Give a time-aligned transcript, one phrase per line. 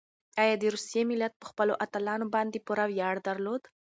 [0.41, 3.61] ایا د روسیې ملت په خپلو اتلانو باندې پوره ویاړ درلود؟